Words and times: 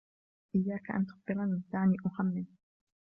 إياك 0.55 0.91
أن 0.91 1.05
تخبرني، 1.05 1.61
دعني 1.73 1.97
أخمن. 2.05 2.45